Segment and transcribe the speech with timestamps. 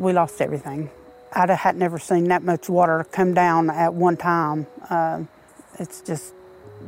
[0.00, 0.90] we lost everything.
[1.32, 4.66] I had never seen that much water come down at one time.
[4.88, 5.24] Uh,
[5.78, 6.34] it's just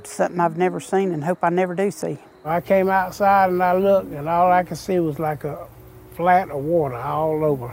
[0.04, 2.18] something I've never seen and hope I never do see.
[2.44, 5.68] I came outside and I looked, and all I could see was like a
[6.14, 7.72] flat of water all over.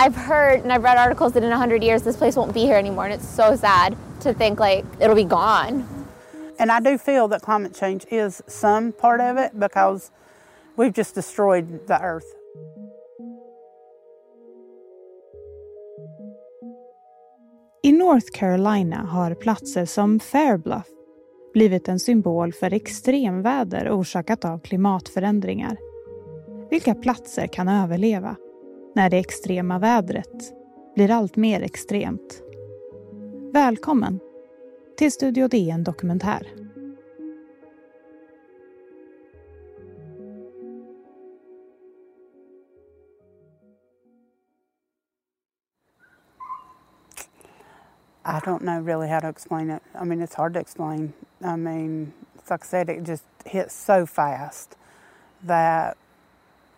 [0.00, 2.78] I've heard and I've read articles that in 100 years this place won't be here
[2.78, 5.84] anymore, and it's so sad to think like it'll be gone.
[6.58, 10.10] And I do feel that climate change is some part of it because
[10.76, 12.24] we've just destroyed the earth.
[17.84, 20.86] I North Carolina har platser som Fairbluff
[21.54, 25.76] blivit en symbol för extremväder orsakat av klimatförändringar.
[26.70, 28.36] Vilka platser kan överleva
[28.94, 30.54] när det extrema vädret
[30.94, 32.42] blir allt mer extremt?
[33.52, 34.20] Välkommen
[34.98, 36.46] till Studio DN Dokumentär.
[48.24, 49.82] I don't know really how to explain it.
[49.94, 51.12] I mean, it's hard to explain.
[51.40, 52.12] I mean,
[52.50, 54.76] like I said, it just hits so fast
[55.46, 55.96] that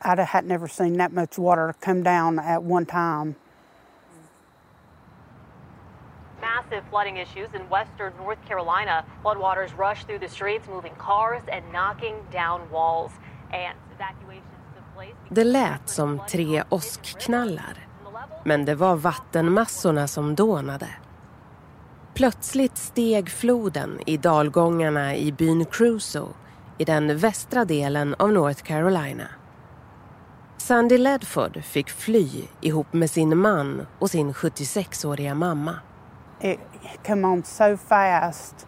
[0.05, 3.35] i had never seen that much water come down at one time.
[6.41, 9.05] Massive flooding issues in western North Carolina.
[9.23, 13.13] Floodwaters rushed through the streets, moving cars and knocking down walls.
[13.53, 14.43] And evacuations
[14.75, 15.15] took place.
[15.29, 17.79] Det lät som tre åskknallar.
[18.45, 20.89] Men det var vattenmassorna som dånade.
[22.15, 26.29] Plötsligt steg floden i dalgångarna i byn Crusoe
[26.79, 29.29] i den västra delen av North Carolina.
[30.63, 35.75] Sandy Ledford fick fly ihop med sin man och sin 76-åriga mamma.
[36.41, 36.59] It
[37.03, 38.67] came on so fast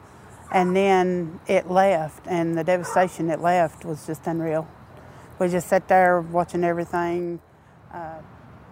[0.50, 4.66] and then it left and the devastation it left was just unreal.
[5.38, 7.34] We just sat there watching everything.
[7.94, 8.24] Uh,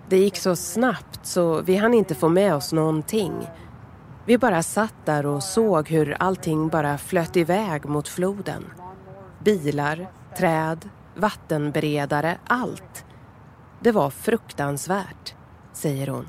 [0.09, 3.51] Det gick så snabbt så vi hann inte få med oss någonting.
[4.27, 8.65] Vi bara satt där och såg hur allting bara flöt iväg mot floden.
[9.39, 10.07] Bilar,
[10.37, 13.05] träd, vattenberedare, allt.
[13.83, 15.35] Det var fruktansvärt,
[15.73, 16.27] säger hon.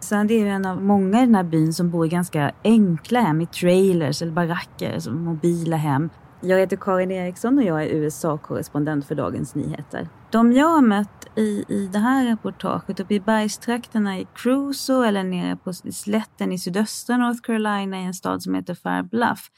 [0.00, 3.40] Sandy är en av många i den här byn som bor i ganska enkla hem,
[3.40, 6.10] i trailers eller baracker, som mobila hem.
[6.40, 10.08] Jag heter Karin Eriksson och jag är USA-korrespondent för Dagens Nyheter.
[10.30, 15.24] De jag har mött i, i det här reportaget uppe i bergstrakterna i Crusoe eller
[15.24, 19.50] nere på slätten i sydöstra North Carolina i en stad som heter Fair Bluff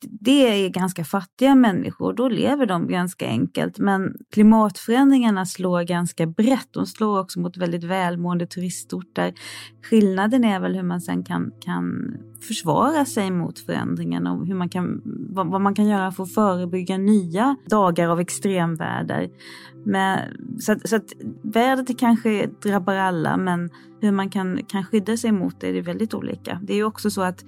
[0.00, 3.78] det är ganska fattiga människor, då lever de ganska enkelt.
[3.78, 6.68] Men klimatförändringarna slår ganska brett.
[6.70, 9.34] De slår också mot väldigt välmående turistorter.
[9.90, 14.68] Skillnaden är väl hur man sen kan, kan försvara sig mot förändringarna och hur man
[14.68, 19.28] kan, vad, vad man kan göra för att förebygga nya dagar av extremväder.
[19.88, 20.18] Men,
[20.60, 21.12] så att, så att
[21.42, 26.14] vädret kanske drabbar alla men hur man kan, kan skydda sig mot det är väldigt
[26.14, 26.60] olika.
[26.62, 27.44] Det är ju också så att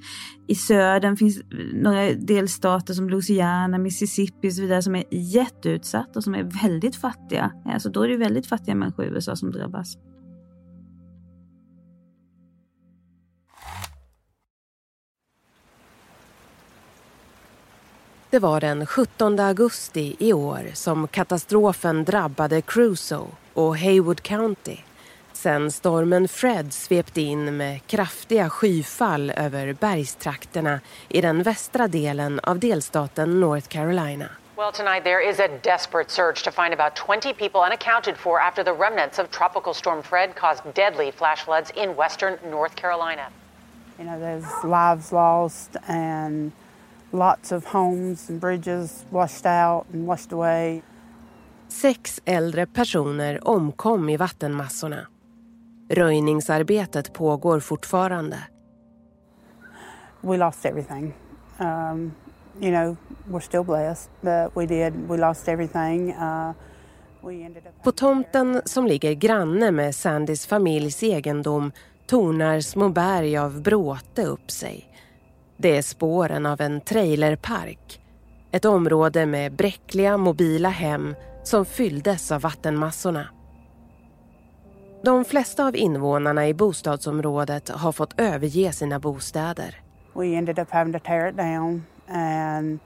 [0.46, 1.40] i södern finns
[1.74, 6.96] några delstater som Louisiana, Mississippi och så vidare som är jätteutsatta och som är väldigt
[6.96, 7.52] fattiga.
[7.64, 9.96] Alltså då är det väldigt fattiga människor i USA som drabbas.
[18.30, 24.76] Det var den 17 augusti i år som katastrofen drabbade Crusoe och Haywood County
[25.40, 32.58] sen stormen Fred svepte in med kraftiga skyfall över bergstrakterna i den västra delen av
[32.58, 34.26] delstaten North Carolina.
[34.56, 38.64] Well, tonight there is a desperate search to find about 20 people unaccounted for after
[38.64, 43.26] the remnants of Tropical Storm Fred caused deadly flash floods in western North Carolina.
[43.98, 46.52] You know, there's lives lost and
[47.10, 50.82] lots of homes and bridges washed out and washed away.
[51.68, 55.06] Sex äldre personer omkom i vattenmassorna.
[55.88, 58.38] Röjningsarbetet pågår fortfarande.
[60.20, 61.14] We lost everything.
[61.58, 62.12] Um,
[62.60, 62.96] you know,
[63.30, 65.08] we're still blessed, but we did.
[65.08, 66.14] We lost everything.
[66.14, 66.52] Uh,
[67.82, 71.72] På tomten som ligger granne med Sandys familjs egendom
[72.06, 74.89] tornar små berg av bråte upp sig.
[75.62, 78.00] Det är spåren av en trailerpark.
[78.50, 83.28] Ett område med bräckliga mobila hem som fylldes av vattenmassorna.
[85.02, 89.80] De flesta av invånarna i bostadsområdet har fått överge sina bostäder.
[90.12, 92.78] We ended up having to tear it down and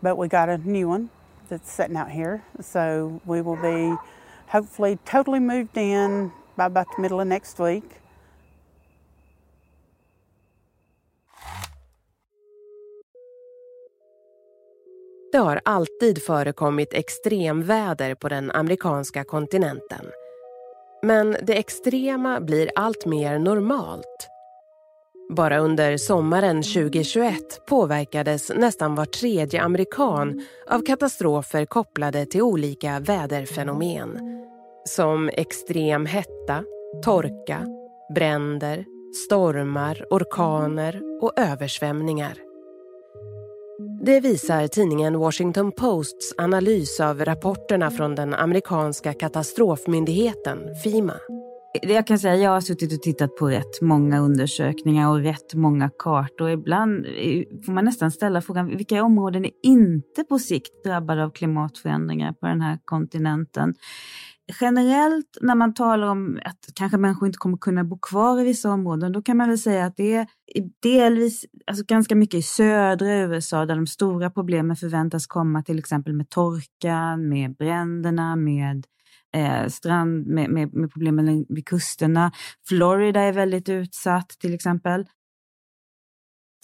[0.00, 1.08] but we got a new one
[1.48, 2.40] that's sitting out here.
[2.60, 3.96] So we will be
[4.46, 7.84] hopefully totally moved in by about the middle of next week.
[15.34, 20.06] Det har alltid förekommit extremväder på den amerikanska kontinenten.
[21.02, 24.28] Men det extrema blir allt mer normalt.
[25.30, 34.18] Bara under sommaren 2021 påverkades nästan var tredje amerikan av katastrofer kopplade till olika väderfenomen.
[34.84, 36.64] Som extrem hetta,
[37.04, 37.66] torka,
[38.14, 38.84] bränder,
[39.26, 42.43] stormar, orkaner och översvämningar.
[43.78, 51.14] Det visar tidningen Washington Posts analys av rapporterna från den amerikanska katastrofmyndigheten FEMA.
[51.82, 55.90] Jag kan säga jag har suttit och tittat på rätt många undersökningar och rätt många
[55.98, 56.50] kartor.
[56.50, 57.06] Ibland
[57.66, 62.46] får man nästan ställa frågan vilka områden är inte på sikt drabbade av klimatförändringar på
[62.46, 63.74] den här kontinenten?
[64.60, 68.70] Generellt när man talar om att kanske människor inte kommer kunna bo kvar i vissa
[68.70, 70.26] områden, då kan man väl säga att det är
[70.82, 76.12] delvis, alltså ganska mycket i södra USA där de stora problemen förväntas komma, till exempel
[76.12, 78.86] med torkan, med bränderna, med
[79.34, 82.32] eh, strand, med, med, med problemen vid kusterna.
[82.68, 85.04] Florida är väldigt utsatt till exempel.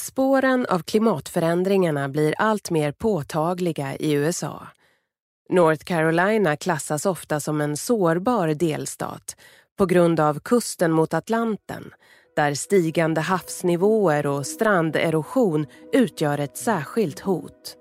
[0.02, 4.66] Spåren av klimatförändringarna blir allt mer påtagliga i USA.
[5.50, 9.36] North Carolina klassas ofta som en sårbar delstat
[9.78, 11.90] på grund av kusten mot Atlanten
[12.36, 17.76] där stigande havsnivåer och stranderosion utgör ett särskilt hot.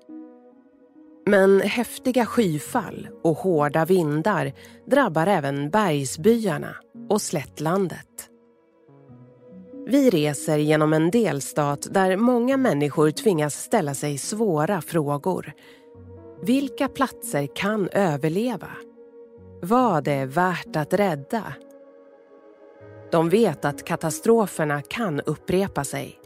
[1.26, 4.52] Men häftiga skyfall och hårda vindar
[4.90, 6.74] drabbar även bergsbyarna
[7.08, 8.06] och slättlandet.
[9.86, 15.52] Vi reser genom en delstat där många människor tvingas ställa sig svåra frågor
[16.42, 18.70] vilka platser kan överleva?
[19.62, 21.44] Vad är värt att rädda?
[23.10, 26.20] De vet att katastroferna kan upprepa sig.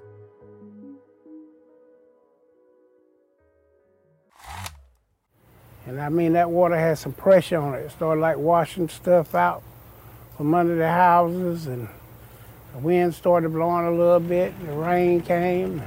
[5.86, 7.86] And I mean that water had some pressure on it.
[7.86, 9.62] It started like washing stuff out
[10.36, 11.88] from under the houses and
[12.72, 14.52] the wind started blowing a little bit.
[14.66, 15.82] The rain came.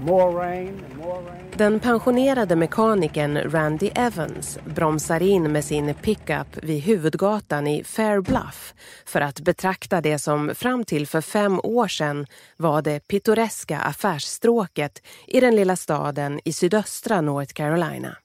[0.00, 1.38] More rain more rain.
[1.56, 8.74] Den pensionerade mekanikern Randy Evans bromsar in med sin pickup vid huvudgatan i Fair Bluff
[9.04, 15.02] för att betrakta det som fram till för fem år sedan var det pittoreska affärsstråket
[15.26, 18.16] i den lilla staden i sydöstra North Carolina.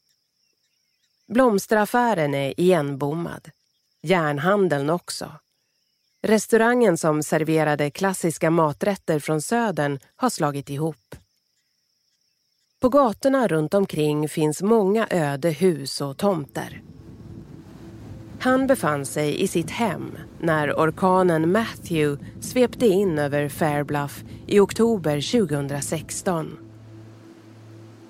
[1.27, 3.49] Blomsteraffären är igenbommad.
[4.01, 5.31] Järnhandeln också.
[6.21, 11.15] Restaurangen som serverade klassiska maträtter från södern har slagit ihop.
[12.83, 16.81] På gatorna runt omkring finns många öde hus och tomter.
[18.39, 25.47] Han befann sig i sitt hem när orkanen Matthew svepte in över Fairbluff i oktober
[25.47, 26.57] 2016.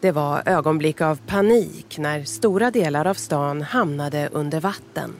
[0.01, 5.13] Det var ögonblick av panik när stora delar av stan hamnade under vatten.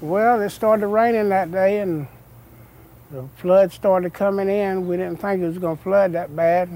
[0.00, 2.06] Well, it started raining that day and
[3.10, 4.88] the flood started coming in.
[4.88, 6.68] We didn't think it was going to flood that bad.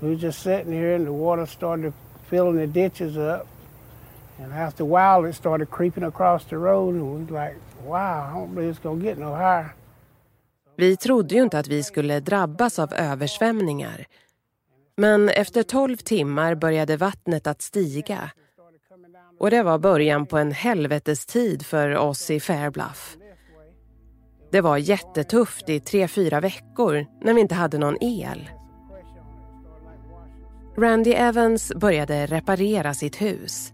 [0.00, 1.92] We were just sitting here and the water started
[2.30, 3.46] filling the ditches up.
[4.42, 8.30] And after a while it started creeping across the road and we was like, wow,
[8.30, 9.74] I don't believe it's gonna get no higher.
[10.76, 14.06] Vi trodde ju inte att vi skulle drabbas av översvämningar.
[14.96, 18.30] Men efter tolv timmar började vattnet att stiga.
[19.38, 23.16] Och det var början på en helvetestid för oss i Fairbluff.
[24.50, 28.50] Det var jättetufft i tre, fyra veckor när vi inte hade någon el.
[30.76, 33.72] Randy Evans började reparera sitt hus.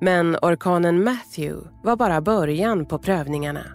[0.00, 3.66] Men orkanen Matthew var bara början på prövningarna.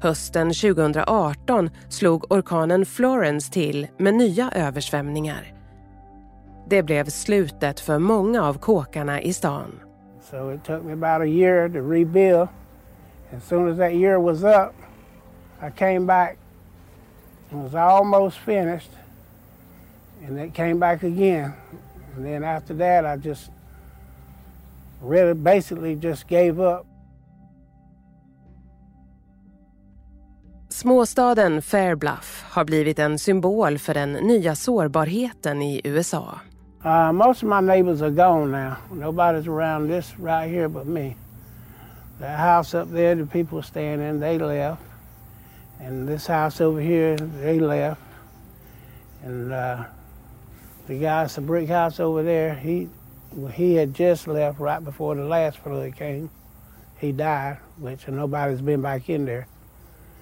[0.00, 5.54] Hösten 2018 slog orkanen Florence till med nya översvämningar.
[6.68, 9.80] Det blev slutet för många av kåkarna i stan.
[10.30, 12.48] So it took me about a year to rebuild.
[13.36, 14.74] As soon as that year was up,
[15.62, 16.38] I came back
[17.50, 18.99] and was almost finished
[20.26, 21.52] and it came back again.
[22.16, 23.50] And then after that, I just
[25.00, 26.86] really basically just gave up.
[30.68, 36.38] Småstaden Fairbluff har blivit en symbol för den nya sårbarheten i USA.
[36.84, 38.76] Uh, most of my neighbors are gone now.
[38.90, 41.14] Nobody's around this right here but me.
[42.20, 44.82] The house up there, the people staying in, they left.
[45.80, 48.00] And this house over here, they left.
[49.24, 49.84] And uh,
[50.90, 52.88] the guy, the brick house over there, he
[53.54, 56.28] he had just left right before the last flood came.
[56.98, 59.46] He died, which nobody's been back in there.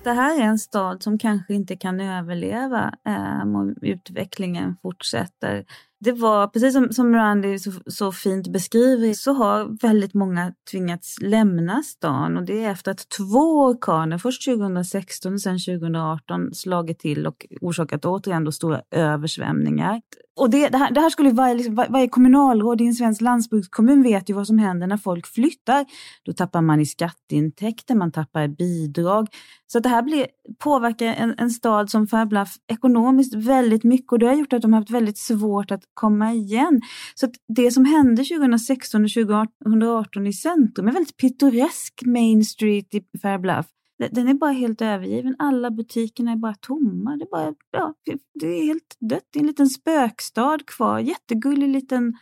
[0.04, 5.64] det här är en stad som kanske inte kan överleva eh, om utvecklingen fortsätter.
[6.00, 11.16] Det var, precis som, som Randy så, så, fint beskriver, så har väldigt många tvingats
[11.20, 16.98] lämna stan och det är efter att två orkaner, först 2016 och sen 2018, slagit
[16.98, 20.00] till och orsakat återigen då stora översvämningar.
[20.38, 24.02] Och det, det, här, det här skulle varje, liksom, varje kommunalråd i en svensk landsbygdskommun
[24.02, 25.86] vet ju vad som händer när folk flyttar.
[26.24, 29.28] Då tappar man i skatteintäkter, man tappar i bidrag.
[29.66, 30.26] Så det här blir,
[30.58, 34.72] påverkar en, en stad som Färblaf ekonomiskt väldigt mycket och det har gjort att de
[34.72, 36.80] har haft väldigt svårt att komma igen.
[37.14, 43.18] Så det som hände 2016 och 2018 i centrum är väldigt pittoresk Main Street i
[43.22, 43.66] Färblaf.
[44.10, 45.36] Den är bara helt övergiven.
[45.38, 47.16] Alla butikerna är bara tomma.
[47.16, 47.94] Det är, bara, ja,
[48.40, 49.24] det är helt dött.
[49.32, 50.98] Det är en liten spökstad kvar.
[50.98, 52.14] Jättegullig liten,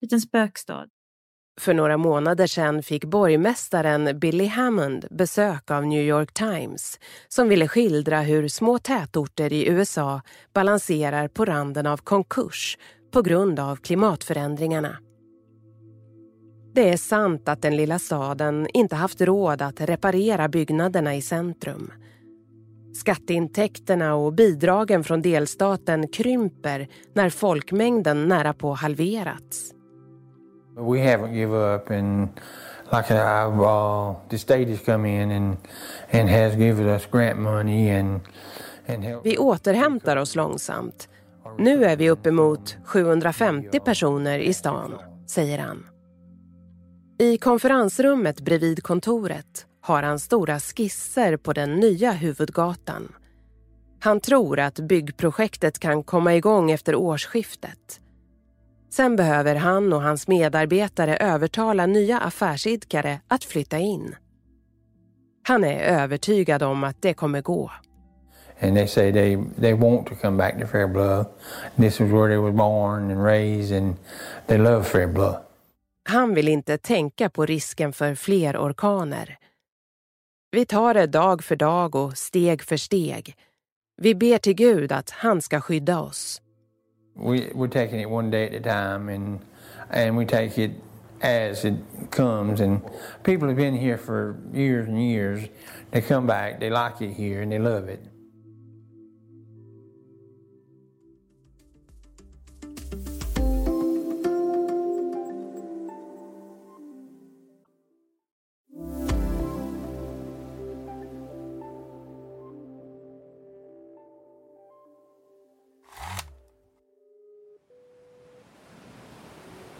[0.00, 0.86] liten spökstad.
[1.60, 7.68] För några månader sedan fick borgmästaren Billy Hammond besök av New York Times som ville
[7.68, 10.20] skildra hur små tätorter i USA
[10.52, 12.78] balanserar på randen av konkurs
[13.12, 14.96] på grund av klimatförändringarna.
[16.74, 21.92] Det är sant att den lilla staden inte haft råd att reparera byggnaderna i centrum.
[22.94, 29.72] Skatteintäkterna och bidragen från delstaten krymper när folkmängden nära på halverats.
[30.76, 32.28] We haven't give up and
[32.92, 35.56] like I've, uh, the state has come in and,
[36.12, 38.20] and has given us grant money and,
[38.86, 39.26] and help.
[39.26, 41.08] Vi återhämtar oss långsamt.
[41.58, 44.94] Nu är vi uppemot 750 personer i stan,
[45.26, 45.86] säger han.
[47.18, 53.12] I konferensrummet bredvid kontoret har han stora skisser på den nya huvudgatan.
[54.00, 58.00] Han tror att byggprojektet kan komma igång efter årsskiftet.
[58.90, 64.14] Sen behöver han och hans medarbetare övertala nya affärsidkare att flytta in.
[65.42, 67.70] Han är övertygad om att det kommer gå.
[68.60, 71.26] And they say they, they want to come back to Fairblood.
[71.76, 73.96] This is where they were born and raised and
[74.46, 75.40] they love Fairblood.
[76.04, 79.38] Han vill inte tänka på risken för fler orkaner.
[80.50, 83.34] Vi tar det dag för dag och steg för steg.
[83.96, 86.40] Vi ber till Gud att han ska skydda oss.
[87.18, 89.40] we, we're taking it one day at a time and
[89.90, 90.72] and we take it
[91.20, 91.74] as it
[92.10, 92.80] comes and
[93.24, 95.48] people have been here for years and years
[95.90, 98.00] they come back they like it here and they love it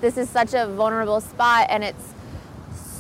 [0.01, 2.15] this is such a vulnerable spot and it's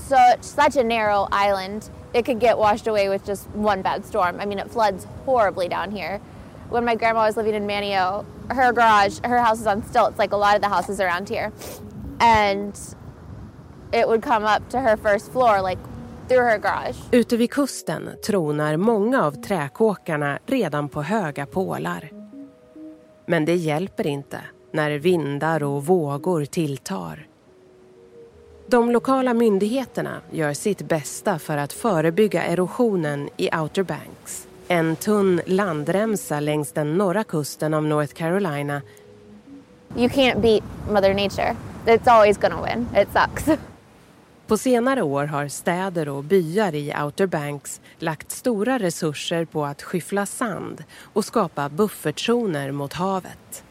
[0.08, 1.90] such such a narrow island.
[2.14, 4.40] It could get washed away with just one bad storm.
[4.40, 6.20] I mean, it floods horribly down here.
[6.70, 10.32] When my grandma was living in Manio, her garage, her house is on stilts, like
[10.32, 11.52] a lot of the houses around here,
[12.20, 12.78] and
[13.92, 15.78] it would come up to her first floor, like
[16.28, 16.96] through her garage.
[17.10, 22.10] Ute vid kusten tronar många av träkåkarna redan på höga pålar.
[23.26, 24.40] Men det hjälper inte
[24.78, 27.26] när vindar och vågor tilltar.
[28.66, 34.48] De lokala myndigheterna gör sitt bästa för att förebygga erosionen i Outer Banks.
[34.68, 38.82] En tunn landremsa längs den norra kusten av North Carolina.
[39.96, 41.56] You can't beat mother nature.
[41.86, 42.88] It's always gonna win.
[42.96, 43.58] It sucks.
[44.46, 49.82] På senare år har städer och byar i Outer Banks lagt stora resurser på att
[49.82, 53.64] skyffla sand och skapa buffertzoner mot havet.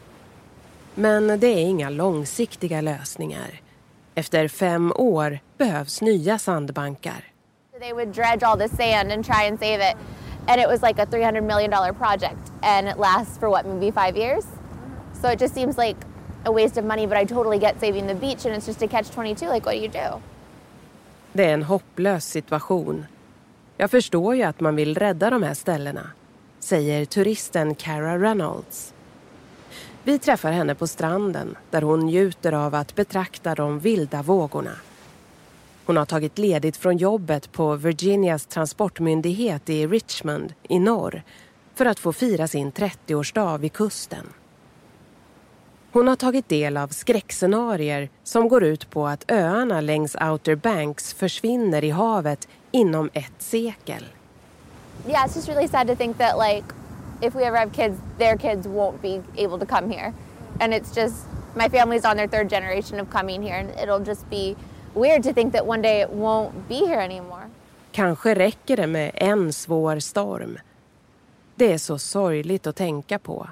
[1.00, 3.62] Men det är inga långsiktiga lösningar.
[4.16, 7.24] Efter fem år behövs nya sandbankar.
[7.80, 9.98] They would dredge all the sand and try and save it.
[10.48, 12.51] And it was like a $300 million project.
[12.62, 14.46] And it lasts for what, maybe five years?
[15.22, 15.98] So it just seems like
[16.46, 18.88] a waste of money, but I totally get saving the beach and it's just a
[18.88, 19.50] catch 22.
[19.50, 20.22] Like, what do you do?
[21.34, 23.06] Det är en hopplös situation.
[23.77, 26.12] Jag förstår ju att man vill rädda de här ställena,
[26.60, 28.94] säger turisten Cara Reynolds.
[30.08, 34.72] Vi träffar henne på stranden där hon njuter av att betrakta de vilda vågorna.
[35.86, 41.24] Hon har tagit ledigt från jobbet på Virginias transportmyndighet i Richmond i norr
[41.76, 44.26] för att få fira sin 30-årsdag vid kusten.
[45.92, 51.14] Hon har tagit del av skräckscenarier som går ut på att öarna längs Outer Banks
[51.14, 54.06] försvinner i havet inom ett sekel.
[55.08, 56.77] Yeah, it's just really sad to think that like
[57.22, 60.14] if we ever have kids, their kids won't be able to come here.
[60.60, 64.30] And it's just, my family's on their third generation of coming here, and it'll just
[64.30, 64.56] be
[64.94, 67.50] weird to think that one day it won't be here anymore.
[67.92, 70.58] Kanske räcker det med en svår storm.
[71.56, 73.48] Det är så sorgligt att tänka på.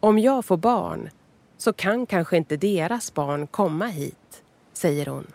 [0.00, 1.10] Om jag får barn
[1.58, 5.26] så kan kanske inte deras barn komma hit, säger hon.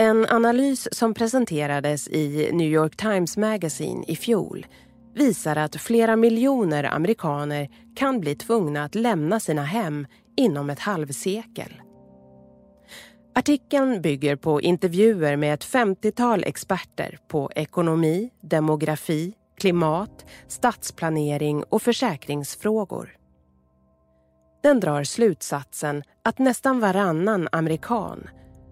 [0.00, 4.66] En analys som presenterades i New York Times Magazine i fjol
[5.14, 11.82] visar att flera miljoner amerikaner kan bli tvungna att lämna sina hem inom ett halvsekel.
[13.34, 23.16] Artikeln bygger på intervjuer med ett 50-tal experter på ekonomi, demografi, klimat, stadsplanering och försäkringsfrågor.
[24.62, 28.28] Den drar slutsatsen att nästan varannan amerikan,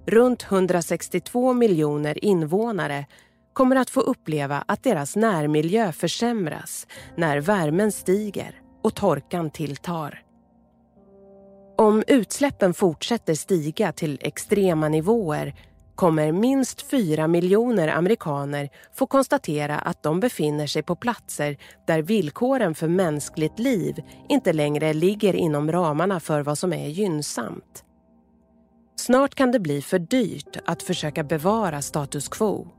[0.07, 3.07] runt 162 miljoner invånare
[3.53, 6.87] kommer att få uppleva att deras närmiljö försämras
[7.17, 10.23] när värmen stiger och torkan tilltar.
[11.79, 15.55] Om utsläppen fortsätter stiga till extrema nivåer
[15.95, 22.75] kommer minst 4 miljoner amerikaner få konstatera att de befinner sig på platser där villkoren
[22.75, 27.85] för mänskligt liv inte längre ligger inom ramarna för vad som är gynnsamt.
[28.97, 32.77] Snart kan det bli för dyrt att försöka bevara status quo.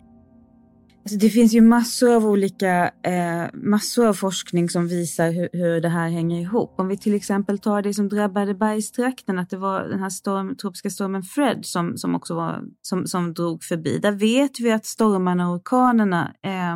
[1.07, 5.81] Alltså det finns ju massor av olika, eh, massor av forskning som visar hur, hur,
[5.81, 6.75] det här hänger ihop.
[6.77, 10.55] Om vi till exempel tar det som drabbade bergstrakten, att det var den här storm,
[10.55, 13.99] tropiska stormen Fred som, som också var, som, som drog förbi.
[13.99, 16.75] Där vet vi att stormarna och orkanerna eh,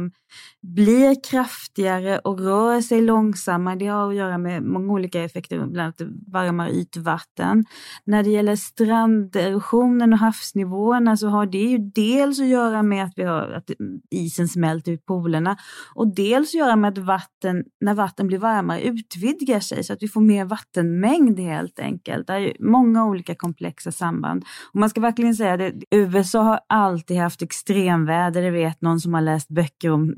[0.61, 3.75] blir kraftigare och rör sig långsammare.
[3.75, 7.65] Det har att göra med många olika effekter, bland annat varmare ytvatten.
[8.05, 13.13] När det gäller stranderosionen och havsnivåerna så har det ju dels att göra med att,
[13.15, 13.71] vi har, att
[14.11, 15.57] isen smälter ut polerna
[15.95, 20.03] och dels att göra med att vatten, när vatten blir varmare utvidgar sig så att
[20.03, 22.27] vi får mer vattenmängd helt enkelt.
[22.27, 24.43] Det är många olika komplexa samband.
[24.73, 29.13] Och man ska verkligen säga det, USA har alltid haft extremväder, det vet någon som
[29.13, 30.15] har läst böcker om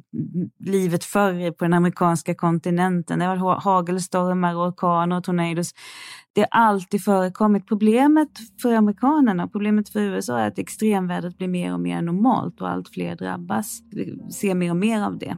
[0.59, 3.19] livet förr på den amerikanska kontinenten.
[3.19, 5.73] Det var hagelstormar, orkaner och tornados.
[6.33, 7.67] Det har alltid förekommit.
[7.67, 8.29] Problemet
[8.61, 12.89] för amerikanerna, problemet för USA är att extremvädret blir mer och mer normalt och allt
[12.89, 13.81] fler drabbas.
[13.91, 15.37] Vi ser mer och mer av det.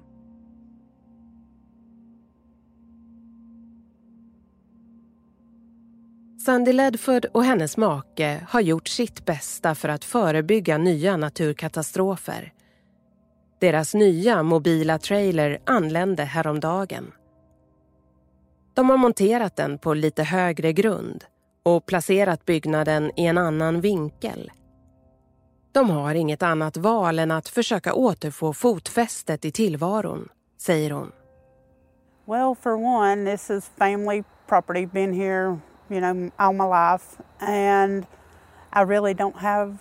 [6.45, 12.53] Sandy Ledford och hennes make har gjort sitt bästa för att förebygga nya naturkatastrofer.
[13.65, 17.11] Deras nya mobila trailer anlände häromdagen.
[18.73, 21.23] De har monterat den på lite högre grund
[21.63, 24.51] och placerat byggnaden i en annan vinkel.
[25.71, 30.29] De har inget annat val än att försöka återfå fotfästet i tillvaron,
[30.61, 31.11] säger hon.
[32.25, 38.05] Well, for one, this is family property, been here, you know, all my life and
[38.75, 39.77] I really don't have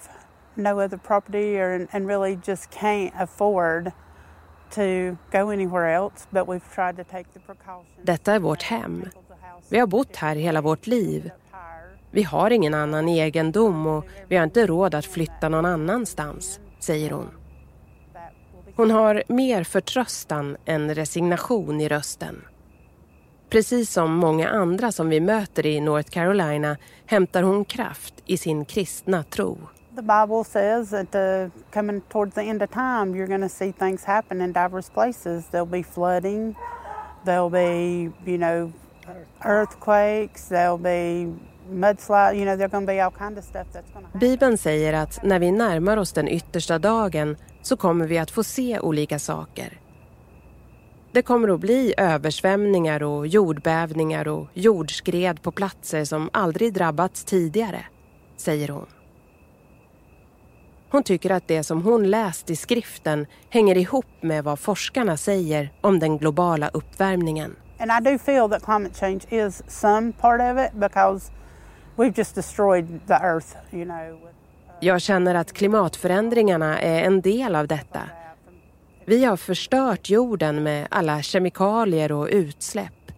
[0.57, 3.93] no other property or, and really just can't afford
[4.71, 7.89] to go anywhere else, but we've tried to take the precautions.
[8.03, 9.05] Detta är vårt hem.
[9.69, 11.31] Vi har bott här hela vårt liv.
[12.11, 17.11] Vi har ingen annan egendom och vi har inte råd att flytta någon annanstans, säger
[17.11, 17.31] hon.
[18.77, 22.45] Hon har mer förtröstan än resignation i rösten.
[23.51, 28.65] Precis som många andra som vi möter i North Carolina hämtar hon kraft i sin
[28.65, 29.59] kristna tro.
[29.95, 33.71] The Bible says that uh, coming towards the end of time, you're going to see
[33.71, 35.47] things happen in diverse places.
[35.53, 36.57] There'll be flooding,
[37.25, 38.73] there'll be, you know,
[39.45, 41.33] earthquakes, there'll be
[41.71, 44.21] mudslide, you know, there's going to be all kind of stuff that's going to happen.
[44.21, 48.45] Bibeln säger att när vi närmar oss den yttersta dagen så kommer vi att få
[48.45, 49.81] se olika saker.
[51.13, 57.85] Det kommer att bli översvämningar och jordbävningar och jordskred på platser som aldrig drabbats tidigare,
[58.37, 58.87] säger hon.
[60.95, 65.73] Hon tycker att det som hon läst i skriften hänger ihop med vad forskarna säger
[65.81, 67.57] om den globala uppvärmningen.
[67.79, 71.33] And I do feel that climate change is some part of it because
[71.97, 74.21] we've just destroyed the earth, you know.
[74.81, 78.01] Jag känner att klimatförändringarna är en del av detta.
[79.05, 83.13] Vi har förstört jorden med alla kemikalier och utsläpp.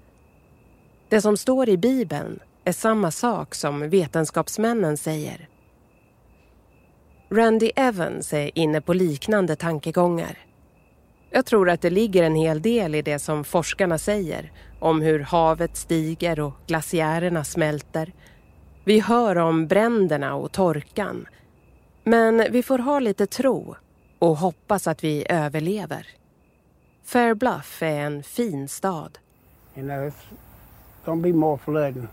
[1.08, 5.48] Det som står i Bibeln är samma sak som vetenskapsmännen säger.
[7.28, 10.38] Randy Evans är inne på liknande tankegångar.
[11.30, 15.20] Jag tror att det ligger en hel del i det som forskarna säger om hur
[15.20, 18.12] havet stiger och glaciärerna smälter.
[18.84, 21.26] Vi hör om bränderna och torkan.
[22.04, 23.76] Men vi får ha lite tro
[24.18, 26.06] och hoppas att vi överlever.
[27.04, 29.18] Fair Bluff är en fin stad.
[29.76, 30.36] You know, it's
[31.04, 32.08] gonna be more flooding.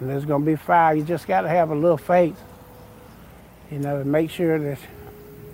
[0.00, 0.94] and there's bli to be fire.
[0.94, 1.34] You just tro.
[1.34, 2.42] have a little faith,
[3.70, 4.78] you know, and uh, make sure that,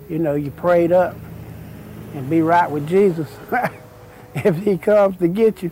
[0.09, 1.15] you know, you prayed up
[2.15, 3.27] and be right with Jesus
[4.33, 5.69] if he comes to get you.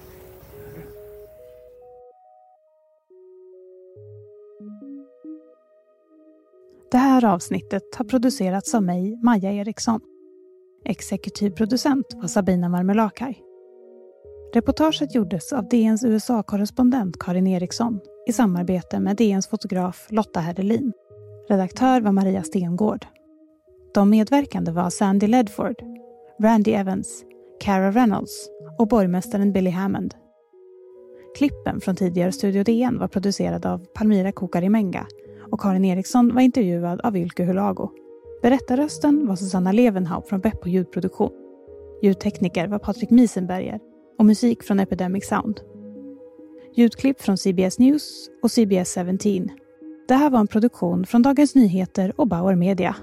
[6.91, 10.01] Det här avsnittet har producerats av mig, Maja Eriksson.
[10.85, 13.37] Exekutiv producent var Sabina Marmelakai.
[14.53, 20.93] Reportaget gjordes av DNs USA-korrespondent Karin Eriksson i samarbete med DNs fotograf Lotta Herrelin.
[21.47, 23.05] Redaktör var Maria Stengård.
[23.93, 25.75] De medverkande var Sandy Ledford,
[26.41, 27.23] Randy Evans,
[27.59, 30.15] Cara Reynolds och borgmästaren Billy Hammond.
[31.37, 35.07] Klippen från tidigare Studio DN var producerade av Palmira Kokarimenga
[35.51, 37.89] och Karin Eriksson var intervjuad av Ylke Hulago.
[38.41, 41.31] Berättarrösten var Susanna Levenhaup från Beppo ljudproduktion.
[42.01, 43.79] Ljudtekniker var Patrik Miesenberger
[44.19, 45.61] och musik från Epidemic Sound.
[46.75, 49.19] Ljudklipp från CBS News och CBS 17.
[50.07, 52.95] Det här var en produktion från Dagens Nyheter och Bauer Media.